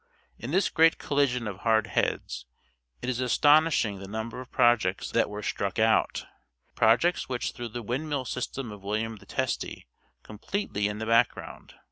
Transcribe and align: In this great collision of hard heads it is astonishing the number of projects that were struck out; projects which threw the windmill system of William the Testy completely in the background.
In 0.39 0.49
this 0.49 0.71
great 0.71 0.97
collision 0.97 1.47
of 1.47 1.57
hard 1.57 1.85
heads 1.85 2.47
it 3.03 3.07
is 3.07 3.19
astonishing 3.19 3.99
the 3.99 4.07
number 4.07 4.41
of 4.41 4.49
projects 4.51 5.11
that 5.11 5.29
were 5.29 5.43
struck 5.43 5.77
out; 5.77 6.25
projects 6.73 7.29
which 7.29 7.51
threw 7.51 7.67
the 7.67 7.83
windmill 7.83 8.25
system 8.25 8.71
of 8.71 8.81
William 8.81 9.17
the 9.17 9.27
Testy 9.27 9.85
completely 10.23 10.87
in 10.87 10.97
the 10.97 11.05
background. 11.05 11.75